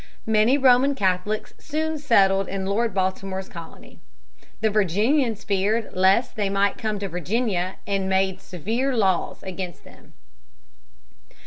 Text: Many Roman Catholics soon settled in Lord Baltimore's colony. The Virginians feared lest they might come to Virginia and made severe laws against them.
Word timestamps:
Many 0.25 0.57
Roman 0.57 0.95
Catholics 0.95 1.53
soon 1.59 1.99
settled 1.99 2.47
in 2.47 2.65
Lord 2.65 2.91
Baltimore's 2.91 3.47
colony. 3.47 3.99
The 4.59 4.71
Virginians 4.71 5.43
feared 5.43 5.91
lest 5.93 6.35
they 6.35 6.49
might 6.49 6.79
come 6.79 6.97
to 6.97 7.07
Virginia 7.07 7.75
and 7.85 8.09
made 8.09 8.41
severe 8.41 8.95
laws 8.97 9.43
against 9.43 9.83
them. 9.83 10.13